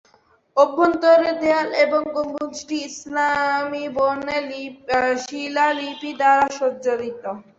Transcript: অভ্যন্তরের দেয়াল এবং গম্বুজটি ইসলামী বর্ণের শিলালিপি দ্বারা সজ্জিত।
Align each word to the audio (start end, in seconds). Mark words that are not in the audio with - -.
অভ্যন্তরের 0.57 1.35
দেয়াল 1.41 1.69
এবং 1.85 2.01
গম্বুজটি 2.15 2.77
ইসলামী 2.89 3.85
বর্ণের 3.95 4.45
শিলালিপি 5.23 6.11
দ্বারা 6.19 6.45
সজ্জিত। 6.57 7.23